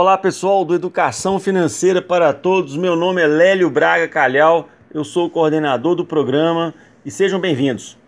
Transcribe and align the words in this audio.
Olá 0.00 0.16
pessoal 0.16 0.64
do 0.64 0.74
Educação 0.74 1.38
Financeira 1.38 2.00
para 2.00 2.32
Todos, 2.32 2.74
meu 2.74 2.96
nome 2.96 3.20
é 3.20 3.26
Lélio 3.26 3.68
Braga 3.68 4.08
Calhau, 4.08 4.66
eu 4.94 5.04
sou 5.04 5.26
o 5.26 5.30
coordenador 5.30 5.94
do 5.94 6.06
programa 6.06 6.72
e 7.04 7.10
sejam 7.10 7.38
bem-vindos. 7.38 7.98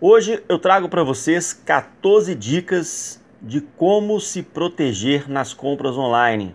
Hoje 0.00 0.40
eu 0.48 0.56
trago 0.56 0.88
para 0.88 1.02
vocês 1.02 1.52
14 1.52 2.32
dicas 2.36 3.20
de 3.42 3.60
como 3.60 4.20
se 4.20 4.40
proteger 4.40 5.28
nas 5.28 5.52
compras 5.52 5.98
online. 5.98 6.54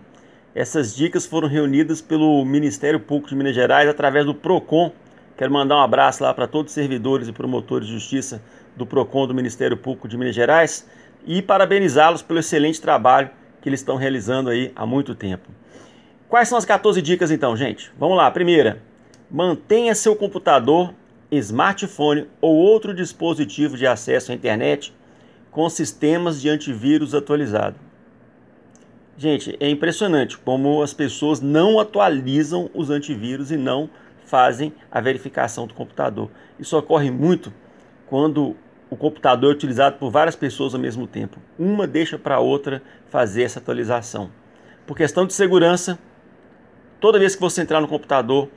Essas 0.54 0.96
dicas 0.96 1.26
foram 1.26 1.48
reunidas 1.48 2.00
pelo 2.00 2.42
Ministério 2.42 2.98
Público 2.98 3.28
de 3.28 3.36
Minas 3.36 3.54
Gerais 3.54 3.90
através 3.90 4.24
do 4.24 4.34
PROCON. 4.34 4.90
Quero 5.36 5.52
mandar 5.52 5.76
um 5.76 5.82
abraço 5.82 6.22
lá 6.22 6.32
para 6.32 6.46
todos 6.46 6.70
os 6.70 6.74
servidores 6.74 7.28
e 7.28 7.32
promotores 7.32 7.86
de 7.86 7.92
justiça 7.92 8.42
do 8.74 8.86
PROCON 8.86 9.26
do 9.26 9.34
Ministério 9.34 9.76
Público 9.76 10.08
de 10.08 10.16
Minas 10.16 10.34
Gerais 10.34 10.88
e 11.26 11.42
parabenizá-los 11.42 12.22
pelo 12.22 12.38
excelente 12.38 12.80
trabalho 12.80 13.28
que 13.66 13.70
eles 13.70 13.80
estão 13.80 13.96
realizando 13.96 14.48
aí 14.48 14.70
há 14.76 14.86
muito 14.86 15.12
tempo. 15.12 15.48
Quais 16.28 16.46
são 16.48 16.56
as 16.56 16.64
14 16.64 17.02
dicas 17.02 17.32
então, 17.32 17.56
gente? 17.56 17.90
Vamos 17.98 18.16
lá. 18.16 18.30
Primeira, 18.30 18.80
mantenha 19.28 19.92
seu 19.92 20.14
computador, 20.14 20.94
smartphone 21.32 22.28
ou 22.40 22.54
outro 22.54 22.94
dispositivo 22.94 23.76
de 23.76 23.84
acesso 23.84 24.30
à 24.30 24.36
internet 24.36 24.94
com 25.50 25.68
sistemas 25.68 26.40
de 26.40 26.48
antivírus 26.48 27.12
atualizado. 27.12 27.74
Gente, 29.18 29.56
é 29.58 29.68
impressionante 29.68 30.38
como 30.38 30.80
as 30.80 30.94
pessoas 30.94 31.40
não 31.40 31.80
atualizam 31.80 32.70
os 32.72 32.88
antivírus 32.88 33.50
e 33.50 33.56
não 33.56 33.90
fazem 34.26 34.72
a 34.92 35.00
verificação 35.00 35.66
do 35.66 35.74
computador. 35.74 36.30
Isso 36.56 36.78
ocorre 36.78 37.10
muito 37.10 37.52
quando 38.06 38.54
o 38.88 38.96
computador 38.96 39.52
é 39.52 39.54
utilizado 39.54 39.98
por 39.98 40.10
várias 40.10 40.36
pessoas 40.36 40.74
ao 40.74 40.80
mesmo 40.80 41.06
tempo. 41.06 41.38
Uma 41.58 41.86
deixa 41.86 42.18
para 42.18 42.36
a 42.36 42.40
outra 42.40 42.82
fazer 43.08 43.42
essa 43.42 43.58
atualização. 43.58 44.30
Por 44.86 44.96
questão 44.96 45.26
de 45.26 45.34
segurança, 45.34 45.98
toda 47.00 47.18
vez 47.18 47.34
que 47.34 47.40
você 47.40 47.62
entrar 47.62 47.80
no 47.80 47.88
computador, 47.88 48.48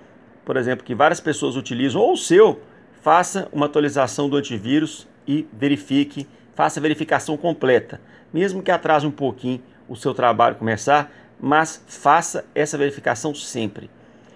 por 0.45 0.55
exemplo, 0.57 0.85
que 0.85 0.93
várias 0.93 1.19
pessoas 1.19 1.55
utilizam, 1.55 2.01
ou 2.01 2.13
o 2.13 2.17
seu, 2.17 2.61
faça 3.01 3.47
uma 3.51 3.65
atualização 3.65 4.29
do 4.29 4.37
antivírus 4.37 5.07
e 5.27 5.47
verifique, 5.51 6.27
faça 6.53 6.79
a 6.79 6.81
verificação 6.81 7.35
completa. 7.35 7.99
Mesmo 8.31 8.61
que 8.61 8.71
atrase 8.71 9.07
um 9.07 9.11
pouquinho 9.11 9.61
o 9.87 9.95
seu 9.95 10.13
trabalho 10.13 10.55
começar, 10.55 11.11
mas 11.39 11.83
faça 11.87 12.45
essa 12.53 12.77
verificação 12.77 13.33
sempre. 13.33 13.89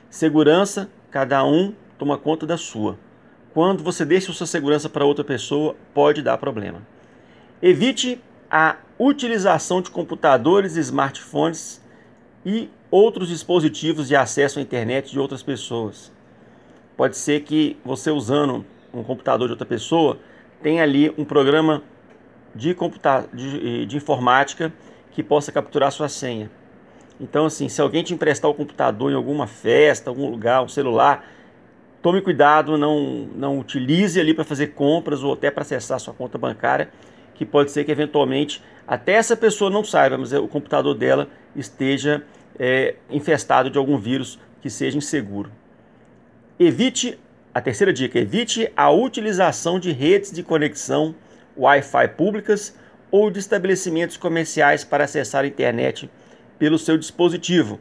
Segurança, 0.10 0.90
cada 1.12 1.44
um 1.44 1.74
toma 1.98 2.18
conta 2.18 2.46
da 2.46 2.58
sua. 2.58 2.98
Quando 3.54 3.84
você 3.84 4.04
deixa 4.04 4.34
sua 4.34 4.48
segurança 4.48 4.90
para 4.90 5.06
outra 5.06 5.24
pessoa, 5.24 5.76
pode 5.94 6.22
dar 6.24 6.38
problema. 6.38 6.82
Evite 7.62 8.20
a 8.50 8.78
utilização 8.98 9.82
de 9.82 9.92
computadores, 9.92 10.76
smartphones 10.76 11.82
e 12.46 12.70
outros 12.90 13.30
dispositivos 13.30 14.08
de 14.08 14.16
acesso 14.16 14.60
à 14.60 14.62
internet 14.62 15.12
de 15.12 15.20
outras 15.20 15.44
pessoas. 15.44 16.12
Pode 16.98 17.16
ser 17.16 17.42
que 17.42 17.78
você 17.86 18.10
usando 18.10 18.66
um 18.94 19.04
computador 19.04 19.48
de 19.48 19.54
outra 19.54 19.66
pessoa 19.66 20.18
tenha 20.62 20.82
ali 20.82 21.14
um 21.18 21.26
programa 21.26 21.84
de, 22.56 22.74
computa 22.74 23.28
de, 23.34 23.86
de 23.86 23.98
informática 23.98 24.74
que 25.12 25.22
possa 25.22 25.52
capturar 25.52 25.92
sua 25.92 26.10
senha. 26.10 26.50
Então, 27.20 27.46
assim, 27.46 27.70
se 27.70 27.82
alguém 27.82 28.04
te 28.04 28.14
emprestar 28.14 28.50
o 28.50 28.54
computador 28.54 29.12
em 29.12 29.16
alguma 29.16 29.46
festa, 29.46 30.10
algum 30.10 30.30
lugar, 30.30 30.64
um 30.64 30.68
celular, 30.68 31.26
Tome 32.04 32.20
cuidado, 32.20 32.78
não, 32.78 33.30
não 33.34 33.58
utilize 33.58 34.20
ali 34.20 34.34
para 34.34 34.44
fazer 34.44 34.74
compras 34.74 35.24
ou 35.24 35.32
até 35.32 35.50
para 35.50 35.62
acessar 35.62 35.98
sua 36.02 36.14
conta 36.14 36.38
bancária, 36.38 36.90
que 37.34 37.46
pode 37.46 37.72
ser 37.72 37.86
que 37.86 37.92
eventualmente 37.94 38.62
até 38.86 39.14
essa 39.14 39.38
pessoa 39.38 39.72
não 39.72 39.86
saiba, 39.86 40.18
mas 40.18 40.34
o 40.34 40.46
computador 40.50 40.94
dela 40.96 41.30
esteja 41.56 42.22
é, 42.60 42.96
infestado 43.10 43.70
de 43.70 43.78
algum 43.78 43.98
vírus 43.98 44.38
que 44.62 44.70
seja 44.70 44.98
inseguro. 44.98 45.50
Evite, 46.60 47.18
a 47.54 47.62
terceira 47.62 47.94
dica, 47.94 48.20
evite 48.20 48.70
a 48.76 48.92
utilização 48.92 49.80
de 49.80 49.94
redes 49.94 50.30
de 50.30 50.44
conexão 50.44 51.16
Wi-Fi 51.58 52.10
públicas 52.18 52.78
ou 53.10 53.32
de 53.32 53.40
estabelecimentos 53.40 54.18
comerciais 54.18 54.84
para 54.84 55.06
acessar 55.06 55.46
a 55.46 55.48
internet 55.48 56.10
pelo 56.60 56.78
seu 56.78 56.98
dispositivo. 56.98 57.80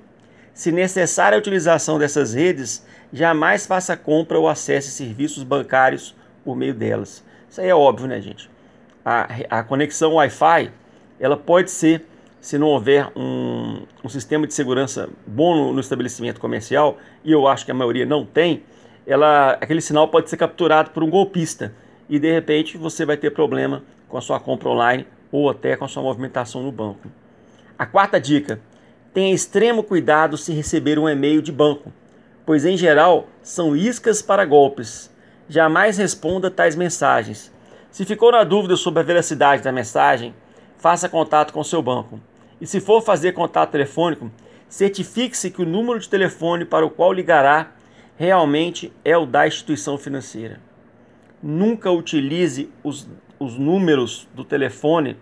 Se 0.54 0.70
necessária 0.70 1.36
a 1.36 1.38
utilização 1.38 1.98
dessas 1.98 2.34
redes, 2.34 2.84
jamais 3.12 3.66
faça 3.66 3.96
compra 3.96 4.38
ou 4.38 4.48
acesse 4.48 4.90
serviços 4.90 5.42
bancários 5.42 6.14
por 6.44 6.56
meio 6.56 6.74
delas. 6.74 7.24
Isso 7.48 7.60
aí 7.60 7.68
é 7.68 7.74
óbvio, 7.74 8.06
né, 8.06 8.20
gente? 8.20 8.50
A, 9.04 9.58
a 9.58 9.62
conexão 9.62 10.14
Wi-Fi, 10.14 10.70
ela 11.18 11.36
pode 11.36 11.70
ser, 11.70 12.06
se 12.41 12.58
não 12.58 12.68
houver 12.68 13.10
um, 13.16 13.82
um 14.04 14.08
sistema 14.08 14.46
de 14.46 14.54
segurança 14.54 15.08
bom 15.26 15.54
no, 15.54 15.72
no, 15.72 15.80
estabelecimento 15.80 16.41
comercial, 16.41 16.98
e 17.24 17.32
eu 17.32 17.46
acho 17.48 17.64
que 17.64 17.70
a 17.70 17.74
maioria 17.74 18.06
não 18.06 18.24
tem, 18.24 18.62
ela, 19.06 19.52
aquele 19.60 19.80
sinal 19.80 20.08
pode 20.08 20.30
ser 20.30 20.36
capturado 20.36 20.91
por 20.91 21.02
um 21.02 21.10
golpista 21.10 21.74
e 22.08 22.18
de 22.18 22.30
repente 22.30 22.76
você 22.76 23.04
vai 23.04 23.16
ter 23.16 23.30
problema 23.30 23.82
com 24.08 24.16
a 24.16 24.20
sua 24.20 24.38
compra 24.38 24.68
online 24.68 25.06
ou 25.30 25.48
até 25.50 25.76
com 25.76 25.84
a 25.84 25.88
sua 25.88 26.02
movimentação 26.02 26.62
no 26.62 26.70
banco. 26.70 27.08
A 27.78 27.86
quarta 27.86 28.20
dica: 28.20 28.60
tenha 29.12 29.34
extremo 29.34 29.82
cuidado 29.82 30.36
se 30.36 30.52
receber 30.52 30.98
um 30.98 31.08
e-mail 31.08 31.42
de 31.42 31.52
banco 31.52 31.92
pois 32.44 32.64
em 32.64 32.76
geral 32.76 33.28
são 33.42 33.76
iscas 33.76 34.20
para 34.20 34.44
golpes. 34.44 35.10
Jamais 35.48 35.98
responda 35.98 36.50
tais 36.50 36.76
mensagens. 36.76 37.52
Se 37.90 38.04
ficou 38.04 38.32
na 38.32 38.44
dúvida 38.44 38.76
sobre 38.76 39.00
a 39.00 39.04
veracidade 39.04 39.62
da 39.62 39.72
mensagem, 39.72 40.34
faça 40.78 41.08
contato 41.08 41.52
com 41.52 41.62
seu 41.62 41.82
banco. 41.82 42.20
E 42.60 42.66
se 42.66 42.80
for 42.80 43.02
fazer 43.02 43.32
contato 43.32 43.72
telefônico, 43.72 44.30
certifique-se 44.68 45.50
que 45.50 45.62
o 45.62 45.66
número 45.66 45.98
de 45.98 46.08
telefone 46.08 46.64
para 46.64 46.86
o 46.86 46.90
qual 46.90 47.12
ligará 47.12 47.72
realmente 48.16 48.92
é 49.04 49.16
o 49.16 49.26
da 49.26 49.46
instituição 49.46 49.98
financeira. 49.98 50.60
Nunca 51.42 51.90
utilize 51.90 52.70
os, 52.82 53.08
os 53.38 53.58
números 53.58 54.28
do 54.34 54.44
telefone 54.44 55.16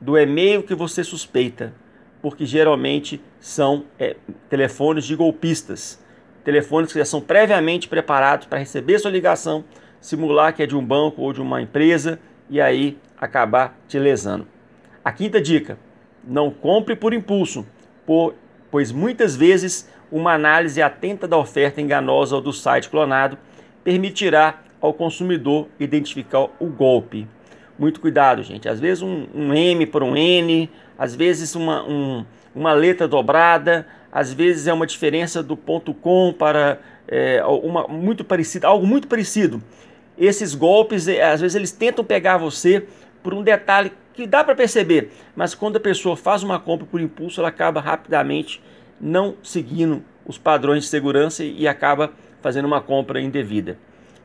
do 0.00 0.18
e-mail 0.18 0.62
que 0.62 0.74
você 0.74 1.04
suspeita, 1.04 1.72
porque 2.26 2.44
geralmente 2.44 3.22
são 3.38 3.84
é, 4.00 4.16
telefones 4.50 5.04
de 5.04 5.14
golpistas 5.14 6.04
telefones 6.42 6.92
que 6.92 6.98
já 6.98 7.04
são 7.04 7.20
previamente 7.20 7.88
preparados 7.88 8.48
para 8.48 8.58
receber 8.58 8.98
sua 8.98 9.12
ligação, 9.12 9.64
simular 10.00 10.52
que 10.52 10.60
é 10.60 10.66
de 10.66 10.74
um 10.74 10.84
banco 10.84 11.22
ou 11.22 11.32
de 11.32 11.40
uma 11.40 11.62
empresa 11.62 12.18
e 12.50 12.60
aí 12.60 12.98
acabar 13.16 13.78
te 13.86 13.96
lesando. 13.96 14.44
A 15.04 15.12
quinta 15.12 15.40
dica: 15.40 15.78
não 16.24 16.50
compre 16.50 16.96
por 16.96 17.14
impulso, 17.14 17.64
por, 18.04 18.34
pois 18.72 18.90
muitas 18.90 19.36
vezes 19.36 19.88
uma 20.10 20.32
análise 20.32 20.82
atenta 20.82 21.28
da 21.28 21.36
oferta 21.36 21.80
enganosa 21.80 22.34
ou 22.34 22.42
do 22.42 22.52
site 22.52 22.90
clonado 22.90 23.38
permitirá 23.84 24.64
ao 24.80 24.92
consumidor 24.92 25.68
identificar 25.78 26.48
o 26.58 26.66
golpe. 26.66 27.28
Muito 27.78 28.00
cuidado, 28.00 28.42
gente. 28.42 28.68
Às 28.68 28.80
vezes 28.80 29.02
um, 29.02 29.26
um 29.34 29.54
M 29.54 29.86
por 29.86 30.02
um 30.02 30.16
N, 30.16 30.70
às 30.98 31.14
vezes 31.14 31.54
uma, 31.54 31.84
um, 31.84 32.24
uma 32.54 32.72
letra 32.72 33.06
dobrada, 33.06 33.86
às 34.10 34.32
vezes 34.32 34.66
é 34.66 34.72
uma 34.72 34.86
diferença 34.86 35.42
do 35.42 35.56
ponto 35.56 35.92
com 35.92 36.32
para 36.32 36.78
é, 37.06 37.42
uma 37.44 37.86
muito 37.86 38.24
parecida, 38.24 38.66
algo 38.66 38.86
muito 38.86 39.06
parecido. 39.06 39.62
Esses 40.16 40.54
golpes, 40.54 41.06
é, 41.06 41.22
às 41.22 41.40
vezes 41.40 41.54
eles 41.54 41.70
tentam 41.70 42.02
pegar 42.04 42.38
você 42.38 42.86
por 43.22 43.34
um 43.34 43.42
detalhe 43.42 43.92
que 44.14 44.26
dá 44.26 44.42
para 44.42 44.54
perceber, 44.54 45.12
mas 45.34 45.54
quando 45.54 45.76
a 45.76 45.80
pessoa 45.80 46.16
faz 46.16 46.42
uma 46.42 46.58
compra 46.58 46.86
por 46.90 47.00
impulso, 47.00 47.40
ela 47.40 47.50
acaba 47.50 47.80
rapidamente 47.80 48.62
não 48.98 49.34
seguindo 49.42 50.02
os 50.24 50.38
padrões 50.38 50.84
de 50.84 50.88
segurança 50.88 51.44
e 51.44 51.68
acaba 51.68 52.12
fazendo 52.40 52.64
uma 52.64 52.80
compra 52.80 53.20
indevida. 53.20 53.78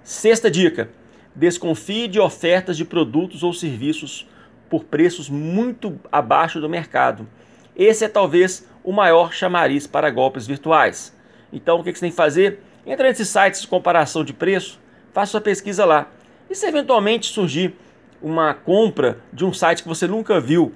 Sexta 0.04 0.50
dica: 0.50 0.90
desconfie 1.36 2.08
de 2.08 2.20
ofertas 2.20 2.78
de 2.78 2.86
produtos 2.86 3.44
ou 3.44 3.54
serviços 3.54 4.28
por 4.70 4.84
preços 4.84 5.30
muito 5.30 6.00
abaixo 6.12 6.60
do 6.60 6.70
mercado. 6.70 7.28
Esse 7.76 8.06
é 8.06 8.08
talvez 8.08 8.68
o 8.84 8.92
maior 8.92 9.34
chamariz 9.34 9.88
para 9.88 10.10
golpes 10.10 10.48
virtuais. 10.48 11.16
Então, 11.52 11.80
o 11.80 11.84
que 11.84 11.94
você 11.94 12.02
tem 12.02 12.10
que 12.10 12.16
fazer? 12.16 12.60
Entra 12.86 13.08
nesses 13.08 13.28
sites 13.28 13.62
de 13.62 13.68
comparação 13.68 14.24
de 14.24 14.34
preço, 14.34 14.80
faça 15.14 15.32
sua 15.32 15.42
pesquisa 15.42 15.86
lá. 15.86 16.10
E 16.50 16.56
se 16.56 16.66
eventualmente 16.66 17.32
surgir 17.32 17.76
uma 18.22 18.54
compra 18.54 19.20
de 19.32 19.44
um 19.46 19.54
site 19.54 19.84
que 19.84 19.90
você 19.90 20.08
nunca 20.08 20.40
viu, 20.40 20.74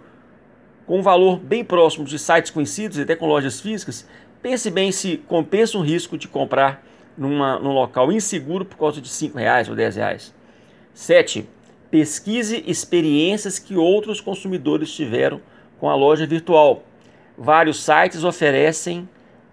com 0.85 0.99
um 0.99 1.01
valor 1.01 1.39
bem 1.39 1.63
próximo 1.63 2.05
de 2.05 2.19
sites 2.19 2.51
conhecidos 2.51 2.97
e 2.97 3.01
até 3.01 3.15
com 3.15 3.25
lojas 3.25 3.59
físicas, 3.59 4.07
pense 4.41 4.69
bem 4.69 4.91
se 4.91 5.17
compensa 5.17 5.77
o 5.77 5.81
risco 5.81 6.17
de 6.17 6.27
comprar 6.27 6.83
numa, 7.17 7.59
num 7.59 7.71
local 7.71 8.11
inseguro 8.11 8.65
por 8.65 8.77
causa 8.77 9.01
de 9.01 9.09
R$ 9.09 9.31
reais 9.35 9.67
ou 9.67 9.75
R$ 9.75 9.89
reais. 9.89 10.33
7. 10.95 11.47
Pesquise 11.91 12.63
experiências 12.65 13.59
que 13.59 13.75
outros 13.75 14.19
consumidores 14.19 14.91
tiveram 14.91 15.41
com 15.77 15.89
a 15.89 15.95
loja 15.95 16.25
virtual. 16.25 16.83
Vários 17.37 17.83
sites 17.83 18.23
oferecem 18.23 19.07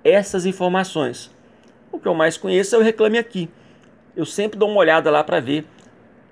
essas 0.04 0.46
informações. 0.46 1.30
O 1.90 1.98
que 1.98 2.06
eu 2.08 2.14
mais 2.14 2.36
conheço 2.36 2.74
é 2.74 2.78
o 2.78 2.82
Reclame 2.82 3.18
Aqui. 3.18 3.50
Eu 4.16 4.24
sempre 4.24 4.58
dou 4.58 4.70
uma 4.70 4.78
olhada 4.78 5.10
lá 5.10 5.22
para 5.22 5.40
ver 5.40 5.66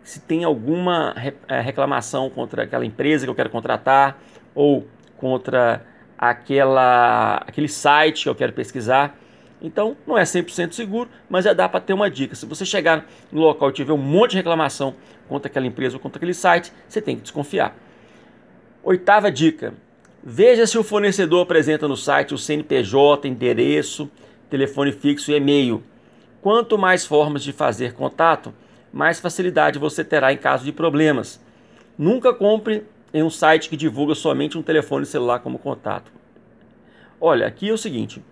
se 0.03 0.21
tem 0.21 0.45
alguma 0.45 1.15
eh, 1.49 1.61
reclamação 1.61 2.31
contra 2.31 2.63
aquela 2.63 2.87
empresa 2.87 3.27
que 3.27 3.31
eu 3.31 3.35
quero 3.35 3.51
contratar 3.51 4.19
ou 4.55 4.87
contra 5.17 5.85
aquela, 6.17 7.37
aquele 7.47 7.69
site 7.69 8.23
que 8.23 8.29
eu 8.29 8.35
quero 8.35 8.53
pesquisar. 8.53 9.19
Então, 9.63 9.97
não 10.07 10.17
é 10.17 10.23
100% 10.23 10.73
seguro, 10.73 11.11
mas 11.29 11.45
já 11.45 11.53
dá 11.53 11.69
para 11.69 11.81
ter 11.81 11.93
uma 11.93 12.11
dica. 12.11 12.35
Se 12.35 12.47
você 12.47 12.65
chegar 12.65 13.07
no 13.31 13.41
local 13.41 13.71
e 13.71 13.73
tiver 13.73 13.93
um 13.93 13.99
monte 13.99 14.33
de 14.33 14.39
reclamação 14.39 14.95
contra 15.29 15.51
aquela 15.51 15.67
empresa 15.67 15.97
ou 15.97 16.01
contra 16.01 16.19
aquele 16.19 16.33
site, 16.33 16.73
você 16.89 17.01
tem 17.01 17.17
que 17.17 17.23
desconfiar. 17.23 17.77
Oitava 18.83 19.31
dica: 19.31 19.75
veja 20.23 20.67
se 20.67 20.79
o 20.79 20.83
fornecedor 20.83 21.43
apresenta 21.43 21.87
no 21.87 21.97
site 21.97 22.33
o 22.33 22.39
CNPJ, 22.39 23.29
endereço, 23.29 24.11
telefone 24.49 24.93
fixo 24.93 25.31
e 25.31 25.37
e-mail. 25.37 25.83
Quanto 26.41 26.79
mais 26.79 27.05
formas 27.05 27.43
de 27.43 27.53
fazer 27.53 27.93
contato, 27.93 28.55
mais 28.91 29.21
facilidade 29.21 29.79
você 29.79 30.03
terá 30.03 30.33
em 30.33 30.39
caso 30.39 30.65
de 30.65 30.73
problemas. 30.73 31.39
Nunca 31.99 32.33
compre 32.33 32.85
em 33.13 33.23
um 33.23 33.29
site 33.29 33.69
que 33.69 33.77
divulga 33.77 34.15
somente 34.15 34.57
um 34.57 34.63
telefone 34.63 35.05
celular 35.05 35.41
como 35.41 35.59
contato. 35.59 36.11
Olha, 37.21 37.47
aqui 37.47 37.69
é 37.69 37.73
o 37.73 37.79
seguinte: 37.79 38.23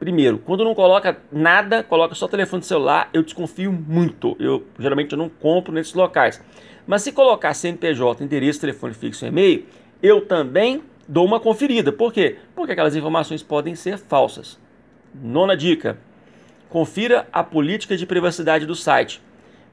Primeiro, 0.00 0.38
quando 0.38 0.64
não 0.64 0.74
coloca 0.74 1.18
nada, 1.30 1.84
coloca 1.84 2.14
só 2.14 2.26
telefone 2.26 2.62
celular, 2.62 3.10
eu 3.12 3.22
desconfio 3.22 3.70
muito. 3.70 4.34
Eu 4.40 4.66
geralmente 4.78 5.12
eu 5.12 5.18
não 5.18 5.28
compro 5.28 5.74
nesses 5.74 5.92
locais. 5.92 6.42
Mas 6.86 7.02
se 7.02 7.12
colocar 7.12 7.52
CNPJ, 7.52 8.24
endereço, 8.24 8.58
telefone 8.58 8.94
fixo 8.94 9.26
e 9.26 9.28
e-mail, 9.28 9.66
eu 10.02 10.22
também 10.22 10.82
dou 11.06 11.26
uma 11.26 11.38
conferida. 11.38 11.92
Por 11.92 12.14
quê? 12.14 12.38
Porque 12.56 12.72
aquelas 12.72 12.96
informações 12.96 13.42
podem 13.42 13.74
ser 13.74 13.98
falsas. 13.98 14.58
Nona 15.14 15.54
dica: 15.54 15.98
confira 16.70 17.28
a 17.30 17.44
política 17.44 17.94
de 17.94 18.06
privacidade 18.06 18.64
do 18.64 18.74
site, 18.74 19.20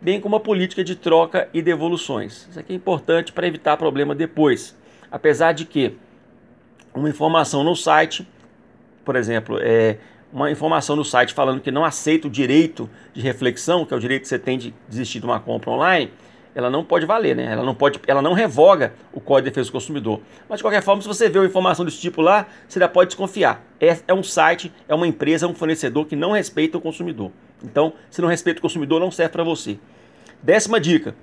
bem 0.02 0.20
como 0.20 0.36
a 0.36 0.42
política 0.42 0.84
de 0.84 0.98
troca 0.98 1.48
e 1.54 1.62
devoluções. 1.62 2.50
Isso 2.50 2.60
aqui 2.60 2.74
é 2.74 2.76
importante 2.76 3.32
para 3.32 3.48
evitar 3.48 3.78
problema 3.78 4.14
depois. 4.14 4.78
Apesar 5.10 5.54
de 5.54 5.64
que 5.64 5.96
uma 6.94 7.10
informação 7.10 7.64
no 7.64 7.78
site, 7.78 8.28
por 9.06 9.16
exemplo, 9.16 9.58
é, 9.62 9.98
uma 10.32 10.52
informação 10.52 10.96
no 10.96 11.06
site 11.06 11.34
falando 11.34 11.62
que 11.62 11.72
não 11.72 11.86
aceita 11.86 12.28
o 12.28 12.30
direito 12.30 12.90
de 13.14 13.22
reflexão, 13.22 13.86
que 13.86 13.94
é 13.94 13.98
o 13.98 14.00
direito 14.00 14.24
que 14.24 14.28
você 14.28 14.40
tem 14.40 14.58
de 14.58 14.74
desistir 14.88 15.20
de 15.20 15.26
uma 15.26 15.40
compra 15.40 15.72
online, 15.72 16.12
ela 16.58 16.72
não 16.72 16.84
pode 16.84 17.06
valer, 17.06 17.36
né? 17.36 17.46
Ela 17.52 17.64
não 17.64 17.76
pode, 17.76 18.00
ela 18.08 18.20
não 18.20 18.34
revoga 18.34 18.94
o 19.14 19.22
Código 19.22 19.44
de 19.44 19.52
Defesa 19.52 19.70
do 19.70 19.74
Consumidor. 19.74 20.22
Mas 20.50 20.58
de 20.58 20.64
qualquer 20.64 20.82
forma, 20.82 21.02
se 21.04 21.08
você 21.08 21.30
vê 21.30 21.38
uma 21.38 21.46
informação 21.46 21.86
desse 21.86 22.00
tipo 22.00 22.20
lá, 22.20 22.48
você 22.68 22.80
já 22.80 22.88
pode 22.88 23.10
desconfiar. 23.10 23.64
É, 23.80 23.96
é 24.08 24.14
um 24.14 24.24
site, 24.24 24.74
é 24.88 24.96
uma 24.96 25.08
empresa, 25.08 25.46
é 25.46 25.50
um 25.50 25.54
fornecedor 25.54 26.08
que 26.08 26.16
não 26.16 26.32
respeita 26.32 26.76
o 26.76 26.82
consumidor. 26.82 27.32
Então, 27.64 27.94
se 28.10 28.22
não 28.22 28.28
respeita 28.28 28.58
o 28.58 28.62
consumidor, 28.64 29.00
não 29.00 29.12
serve 29.12 29.34
para 29.34 29.44
você. 29.44 29.78
Décima 30.42 30.80
dica: 30.80 31.16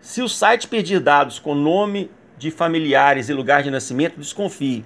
se 0.00 0.22
o 0.22 0.28
site 0.30 0.66
pedir 0.66 0.98
dados 0.98 1.38
com 1.38 1.54
nome 1.54 2.10
de 2.38 2.50
familiares 2.50 3.28
e 3.28 3.34
lugar 3.34 3.62
de 3.62 3.70
nascimento, 3.70 4.18
desconfie. 4.18 4.82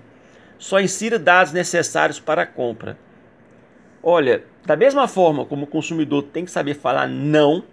Só 0.59 0.81
insira 0.81 1.21
dados 1.21 1.53
necessários 1.53 2.19
para 2.19 2.43
a 2.43 2.47
compra. 2.47 2.99
Olha, 4.07 4.45
da 4.67 4.77
mesma 4.77 5.09
forma 5.09 5.47
como 5.47 5.65
o 5.65 5.67
consumidor 5.67 6.25
tem 6.25 6.45
que 6.45 6.51
saber 6.51 6.75
falar 6.75 7.09
não 7.09 7.65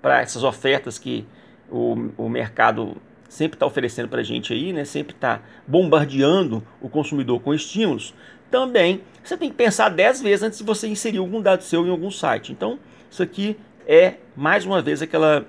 para 0.00 0.20
essas 0.20 0.44
ofertas 0.44 0.96
que 0.96 1.26
o, 1.68 2.08
o 2.16 2.28
mercado 2.28 2.96
sempre 3.28 3.56
está 3.56 3.66
oferecendo 3.66 4.08
para 4.08 4.20
a 4.20 4.22
gente 4.22 4.52
aí, 4.52 4.72
né? 4.72 4.84
sempre 4.84 5.12
está 5.12 5.42
bombardeando 5.66 6.62
o 6.80 6.88
consumidor 6.88 7.40
com 7.40 7.52
estímulos, 7.52 8.14
também 8.48 9.00
você 9.24 9.36
tem 9.36 9.50
que 9.50 9.56
pensar 9.56 9.88
10 9.88 10.22
vezes 10.22 10.44
antes 10.44 10.58
de 10.60 10.64
você 10.64 10.86
inserir 10.86 11.18
algum 11.18 11.42
dado 11.42 11.64
seu 11.64 11.84
em 11.84 11.90
algum 11.90 12.12
site. 12.12 12.52
Então, 12.52 12.78
isso 13.10 13.20
aqui 13.20 13.56
é, 13.84 14.14
mais 14.36 14.64
uma 14.64 14.80
vez, 14.80 15.02
aquela, 15.02 15.44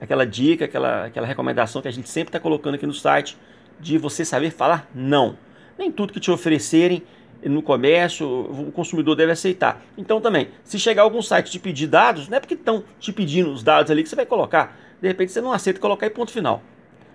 aquela 0.00 0.26
dica, 0.26 0.64
aquela, 0.64 1.04
aquela 1.04 1.28
recomendação 1.28 1.80
que 1.80 1.86
a 1.86 1.92
gente 1.92 2.08
sempre 2.08 2.30
está 2.30 2.40
colocando 2.40 2.74
aqui 2.74 2.86
no 2.86 2.94
site 2.94 3.38
de 3.78 3.98
você 3.98 4.24
saber 4.24 4.50
falar 4.50 4.90
não. 4.92 5.38
Nem 5.78 5.92
tudo 5.92 6.12
que 6.12 6.18
te 6.18 6.30
oferecerem 6.30 7.04
no 7.48 7.62
comércio, 7.62 8.28
o 8.28 8.70
consumidor 8.72 9.16
deve 9.16 9.32
aceitar. 9.32 9.82
Então 9.96 10.20
também, 10.20 10.48
se 10.62 10.78
chegar 10.78 11.02
algum 11.02 11.22
site 11.22 11.50
te 11.50 11.58
pedir 11.58 11.86
dados, 11.86 12.28
não 12.28 12.36
é 12.36 12.40
porque 12.40 12.54
estão 12.54 12.84
te 12.98 13.12
pedindo 13.12 13.50
os 13.50 13.62
dados 13.62 13.90
ali 13.90 14.02
que 14.02 14.08
você 14.08 14.16
vai 14.16 14.26
colocar. 14.26 14.76
De 15.00 15.08
repente 15.08 15.32
você 15.32 15.40
não 15.40 15.52
aceita 15.52 15.80
colocar 15.80 16.06
e 16.06 16.10
ponto 16.10 16.30
final. 16.30 16.62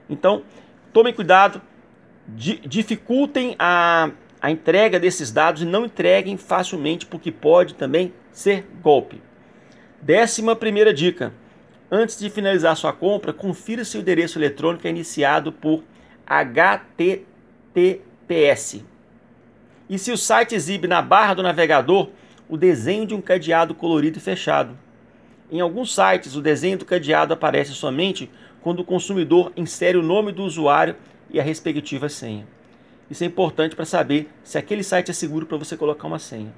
Então, 0.10 0.42
tomem 0.92 1.14
cuidado, 1.14 1.62
dificultem 2.28 3.56
a, 3.60 4.10
a 4.42 4.50
entrega 4.50 5.00
desses 5.00 5.32
dados 5.32 5.62
e 5.62 5.66
não 5.66 5.86
entreguem 5.86 6.38
facilmente, 6.38 7.06
porque 7.06 7.32
pode 7.32 7.76
também 7.76 8.12
ser 8.32 8.66
golpe. 8.82 9.22
Décima 10.02 10.56
primeira 10.56 10.92
dica. 10.94 11.32
Antes 11.92 12.18
de 12.18 12.32
finalizar 12.32 12.76
sua 12.76 12.92
compra, 12.92 13.32
confira 13.32 13.86
se 13.86 13.96
o 13.98 14.02
endereço 14.02 14.40
eletrônico 14.40 14.88
é 14.88 14.90
iniciado 14.90 15.52
por 15.52 15.84
HTTPS 16.26 17.26
e 19.90 19.98
se 20.00 20.12
o 20.12 20.18
site 20.18 20.56
exibe 20.56 20.88
na 20.88 21.02
barra 21.02 21.34
do 21.34 21.44
navegador 21.44 22.10
o 22.50 22.58
desenho 22.58 23.06
de 23.06 23.14
um 23.14 23.22
cadeado 23.22 23.74
colorido 23.74 24.18
e 24.18 24.22
fechado. 24.22 24.78
Em 25.52 25.60
alguns 25.60 25.94
sites, 25.94 26.36
o 26.36 26.42
desenho 26.42 26.78
do 26.78 26.86
cadeado 26.86 27.34
aparece 27.34 27.74
somente 27.74 28.30
quando 28.62 28.80
o 28.80 28.86
consumidor 28.86 29.52
insere 29.56 29.98
o 29.98 30.04
nome 30.04 30.32
do 30.32 30.44
usuário 30.44 30.96
e 31.30 31.40
a 31.40 31.44
respectiva 31.44 32.10
senha. 32.10 32.48
Isso 33.10 33.24
é 33.24 33.28
importante 33.28 33.76
para 33.76 33.86
saber 33.86 34.30
se 34.44 34.58
aquele 34.58 34.84
site 34.84 35.12
é 35.12 35.14
seguro 35.14 35.46
para 35.46 35.58
você 35.58 35.78
colocar 35.78 36.08
uma 36.08 36.18
senha. 36.18 36.52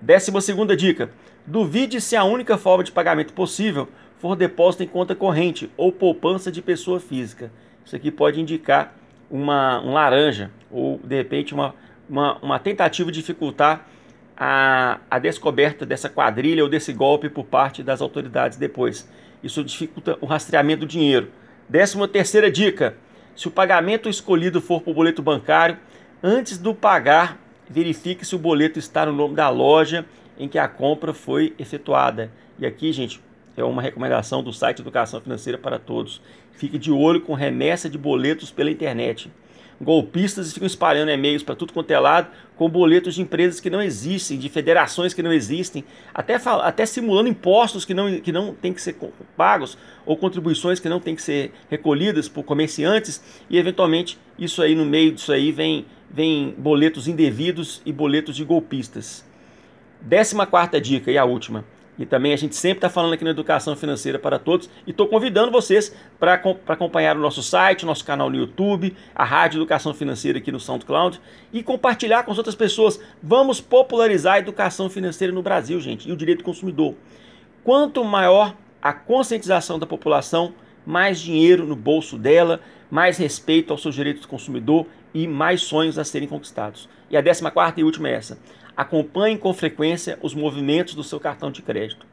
Décima 0.00 0.40
segunda 0.40 0.74
dica: 0.74 1.10
duvide 1.46 2.00
se 2.00 2.16
a 2.16 2.24
única 2.24 2.56
forma 2.56 2.82
de 2.82 2.92
pagamento 2.92 3.34
possível 3.34 3.88
for 4.18 4.34
depósito 4.34 4.82
em 4.82 4.86
conta 4.86 5.14
corrente 5.14 5.70
ou 5.76 5.92
poupança 5.92 6.50
de 6.50 6.62
pessoa 6.62 6.98
física. 6.98 7.52
Isso 7.84 7.94
aqui 7.94 8.10
pode 8.10 8.40
indicar 8.40 8.94
uma, 9.30 9.80
um 9.80 9.92
laranja 9.92 10.50
ou 10.70 10.98
de 11.04 11.16
repente 11.16 11.52
uma 11.52 11.74
uma, 12.08 12.38
uma 12.38 12.58
tentativa 12.58 13.10
de 13.10 13.20
dificultar 13.20 13.86
a, 14.36 15.00
a 15.10 15.18
descoberta 15.18 15.84
dessa 15.84 16.08
quadrilha 16.08 16.62
ou 16.62 16.70
desse 16.70 16.92
golpe 16.92 17.28
por 17.28 17.44
parte 17.44 17.82
das 17.82 18.00
autoridades 18.00 18.56
depois. 18.56 19.08
Isso 19.42 19.64
dificulta 19.64 20.16
o 20.20 20.26
rastreamento 20.26 20.80
do 20.80 20.86
dinheiro. 20.86 21.30
Décima 21.68 22.08
terceira 22.08 22.50
dica: 22.50 22.96
se 23.34 23.48
o 23.48 23.50
pagamento 23.50 24.08
escolhido 24.08 24.60
for 24.60 24.80
por 24.80 24.94
boleto 24.94 25.22
bancário, 25.22 25.76
antes 26.22 26.58
do 26.58 26.74
pagar, 26.74 27.38
verifique 27.68 28.24
se 28.24 28.34
o 28.34 28.38
boleto 28.38 28.78
está 28.78 29.06
no 29.06 29.12
nome 29.12 29.34
da 29.34 29.48
loja 29.48 30.06
em 30.38 30.48
que 30.48 30.58
a 30.58 30.68
compra 30.68 31.12
foi 31.12 31.54
efetuada. 31.58 32.30
E 32.58 32.66
aqui, 32.66 32.92
gente, 32.92 33.20
é 33.56 33.64
uma 33.64 33.82
recomendação 33.82 34.42
do 34.42 34.52
site 34.52 34.80
Educação 34.80 35.20
Financeira 35.20 35.58
para 35.58 35.78
Todos. 35.78 36.22
Fique 36.52 36.78
de 36.78 36.90
olho 36.90 37.20
com 37.20 37.34
remessa 37.34 37.90
de 37.90 37.98
boletos 37.98 38.50
pela 38.50 38.70
internet 38.70 39.30
golpistas 39.80 40.52
ficam 40.52 40.66
espalhando 40.66 41.10
e-mails 41.10 41.42
para 41.42 41.54
tudo 41.54 41.72
quanto 41.72 41.90
é 41.90 41.98
lado 41.98 42.28
com 42.56 42.68
boletos 42.68 43.14
de 43.14 43.22
empresas 43.22 43.60
que 43.60 43.70
não 43.70 43.80
existem, 43.80 44.36
de 44.36 44.48
federações 44.48 45.14
que 45.14 45.22
não 45.22 45.32
existem, 45.32 45.84
até, 46.12 46.34
até 46.34 46.84
simulando 46.84 47.28
impostos 47.28 47.84
que 47.84 47.94
não, 47.94 48.20
que 48.20 48.32
não 48.32 48.52
têm 48.52 48.72
que 48.72 48.82
ser 48.82 48.96
pagos 49.36 49.78
ou 50.04 50.16
contribuições 50.16 50.80
que 50.80 50.88
não 50.88 50.98
têm 50.98 51.14
que 51.14 51.22
ser 51.22 51.52
recolhidas 51.70 52.28
por 52.28 52.42
comerciantes 52.42 53.22
e 53.48 53.56
eventualmente 53.56 54.18
isso 54.36 54.60
aí 54.60 54.74
no 54.74 54.84
meio 54.84 55.12
disso 55.12 55.32
aí 55.32 55.52
vem, 55.52 55.86
vem 56.10 56.54
boletos 56.58 57.06
indevidos 57.06 57.80
e 57.86 57.92
boletos 57.92 58.34
de 58.34 58.44
golpistas. 58.44 59.24
Décima 60.00 60.46
quarta 60.46 60.80
dica 60.80 61.10
e 61.10 61.18
a 61.18 61.24
última 61.24 61.64
e 61.98 62.06
também 62.06 62.32
a 62.32 62.36
gente 62.36 62.54
sempre 62.54 62.78
está 62.78 62.88
falando 62.88 63.12
aqui 63.14 63.24
na 63.24 63.30
Educação 63.30 63.74
Financeira 63.74 64.18
para 64.18 64.38
Todos. 64.38 64.70
E 64.86 64.90
estou 64.90 65.08
convidando 65.08 65.50
vocês 65.50 65.94
para 66.18 66.40
acompanhar 66.68 67.16
o 67.16 67.20
nosso 67.20 67.42
site, 67.42 67.84
nosso 67.84 68.04
canal 68.04 68.30
no 68.30 68.36
YouTube, 68.36 68.94
a 69.14 69.24
Rádio 69.24 69.58
Educação 69.58 69.92
Financeira 69.92 70.38
aqui 70.38 70.52
no 70.52 70.60
SoundCloud 70.60 71.20
e 71.52 71.62
compartilhar 71.62 72.22
com 72.22 72.30
as 72.30 72.38
outras 72.38 72.54
pessoas. 72.54 73.00
Vamos 73.22 73.60
popularizar 73.60 74.34
a 74.34 74.38
educação 74.38 74.88
financeira 74.88 75.32
no 75.32 75.42
Brasil, 75.42 75.80
gente, 75.80 76.08
e 76.08 76.12
o 76.12 76.16
direito 76.16 76.38
do 76.38 76.44
consumidor. 76.44 76.94
Quanto 77.64 78.04
maior 78.04 78.54
a 78.80 78.92
conscientização 78.92 79.78
da 79.78 79.86
população, 79.86 80.54
mais 80.86 81.20
dinheiro 81.20 81.66
no 81.66 81.74
bolso 81.74 82.16
dela, 82.16 82.60
mais 82.90 83.18
respeito 83.18 83.72
aos 83.72 83.82
seus 83.82 83.94
direitos 83.94 84.22
do 84.22 84.28
consumidor 84.28 84.86
e 85.12 85.26
mais 85.26 85.62
sonhos 85.62 85.98
a 85.98 86.04
serem 86.04 86.28
conquistados. 86.28 86.88
E 87.10 87.16
a 87.16 87.20
décima 87.20 87.50
quarta 87.50 87.80
e 87.80 87.84
última 87.84 88.08
é 88.08 88.12
essa. 88.12 88.38
Acompanhe 88.76 89.36
com 89.36 89.52
frequência 89.52 90.18
os 90.22 90.34
movimentos 90.34 90.94
do 90.94 91.02
seu 91.02 91.18
cartão 91.18 91.50
de 91.50 91.62
crédito. 91.62 92.06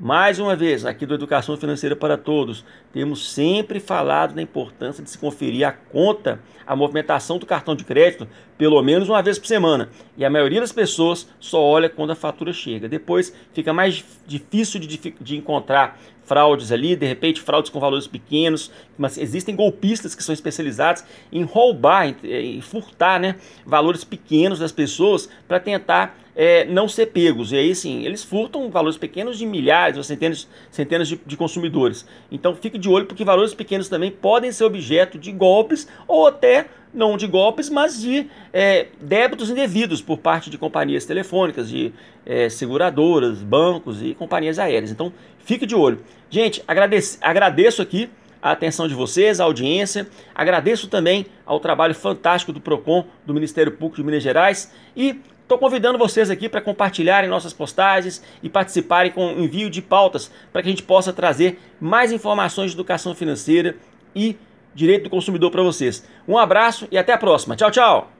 Mais 0.00 0.38
uma 0.38 0.54
vez, 0.54 0.86
aqui 0.86 1.04
do 1.04 1.14
Educação 1.14 1.56
Financeira 1.56 1.96
para 1.96 2.16
Todos, 2.16 2.64
temos 2.92 3.32
sempre 3.32 3.80
falado 3.80 4.32
da 4.32 4.40
importância 4.40 5.02
de 5.02 5.10
se 5.10 5.18
conferir 5.18 5.66
a 5.66 5.72
conta, 5.72 6.40
a 6.64 6.76
movimentação 6.76 7.36
do 7.36 7.44
cartão 7.44 7.74
de 7.74 7.82
crédito, 7.82 8.28
pelo 8.58 8.82
menos 8.82 9.08
uma 9.08 9.22
vez 9.22 9.38
por 9.38 9.46
semana. 9.46 9.88
E 10.16 10.24
a 10.24 10.28
maioria 10.28 10.60
das 10.60 10.72
pessoas 10.72 11.28
só 11.38 11.62
olha 11.62 11.88
quando 11.88 12.10
a 12.10 12.16
fatura 12.16 12.52
chega. 12.52 12.88
Depois 12.88 13.32
fica 13.54 13.72
mais 13.72 14.04
difícil 14.26 14.80
de, 14.80 15.14
de 15.20 15.36
encontrar 15.36 15.98
fraudes 16.24 16.70
ali, 16.70 16.94
de 16.94 17.06
repente 17.06 17.40
fraudes 17.40 17.70
com 17.70 17.80
valores 17.80 18.06
pequenos, 18.06 18.70
mas 18.98 19.16
existem 19.16 19.56
golpistas 19.56 20.14
que 20.14 20.22
são 20.22 20.34
especializados 20.34 21.02
em 21.32 21.42
roubar, 21.42 22.06
em, 22.06 22.16
em 22.58 22.60
furtar 22.60 23.18
né, 23.18 23.36
valores 23.64 24.04
pequenos 24.04 24.58
das 24.58 24.70
pessoas 24.70 25.30
para 25.48 25.58
tentar 25.58 26.18
é, 26.36 26.64
não 26.66 26.86
ser 26.86 27.06
pegos. 27.06 27.50
E 27.50 27.56
aí 27.56 27.74
sim, 27.74 28.04
eles 28.04 28.22
furtam 28.22 28.70
valores 28.70 28.98
pequenos 28.98 29.38
de 29.38 29.46
milhares 29.46 29.96
ou 29.96 30.04
centenas, 30.04 30.46
centenas 30.70 31.08
de, 31.08 31.18
de, 31.26 31.36
consumidores. 31.36 32.06
Então 32.30 32.54
fique 32.54 32.78
de 32.78 32.88
olho 32.88 33.06
porque 33.06 33.24
valores 33.24 33.54
pequenos 33.54 33.88
também 33.88 34.10
podem 34.10 34.52
ser 34.52 34.64
objeto 34.64 35.18
de 35.18 35.32
golpes 35.32 35.88
ou 36.06 36.26
até 36.26 36.66
não 36.92 37.16
de 37.16 37.26
golpes, 37.26 37.68
mas 37.68 38.00
de 38.00 38.26
é, 38.52 38.86
débitos 39.00 39.50
indevidos 39.50 40.00
por 40.00 40.18
parte 40.18 40.50
de 40.50 40.58
companhias 40.58 41.04
telefônicas, 41.04 41.68
de 41.68 41.92
é, 42.24 42.48
seguradoras, 42.48 43.38
bancos 43.38 44.02
e 44.02 44.14
companhias 44.14 44.58
aéreas. 44.58 44.90
Então 44.90 45.12
fique 45.38 45.66
de 45.66 45.74
olho. 45.74 46.00
Gente, 46.30 46.62
agradeço, 46.66 47.18
agradeço 47.20 47.82
aqui 47.82 48.10
a 48.40 48.52
atenção 48.52 48.86
de 48.86 48.94
vocês, 48.94 49.40
a 49.40 49.44
audiência. 49.44 50.08
Agradeço 50.34 50.88
também 50.88 51.26
ao 51.44 51.60
trabalho 51.60 51.94
fantástico 51.94 52.52
do 52.52 52.60
PROCON, 52.60 53.04
do 53.26 53.34
Ministério 53.34 53.72
Público 53.72 53.96
de 53.96 54.04
Minas 54.04 54.22
Gerais 54.22 54.72
e 54.96 55.20
Estou 55.48 55.56
convidando 55.56 55.96
vocês 55.96 56.28
aqui 56.28 56.46
para 56.46 56.60
compartilharem 56.60 57.30
nossas 57.30 57.54
postagens 57.54 58.22
e 58.42 58.50
participarem 58.50 59.10
com 59.10 59.30
envio 59.30 59.70
de 59.70 59.80
pautas 59.80 60.30
para 60.52 60.60
que 60.60 60.68
a 60.68 60.70
gente 60.70 60.82
possa 60.82 61.10
trazer 61.10 61.58
mais 61.80 62.12
informações 62.12 62.70
de 62.70 62.76
educação 62.76 63.14
financeira 63.14 63.74
e 64.14 64.36
direito 64.78 65.04
do 65.04 65.10
consumidor 65.10 65.50
para 65.50 65.62
vocês. 65.62 66.06
Um 66.26 66.38
abraço 66.38 66.86
e 66.90 66.96
até 66.96 67.12
a 67.12 67.18
próxima. 67.18 67.56
Tchau, 67.56 67.70
tchau! 67.70 68.17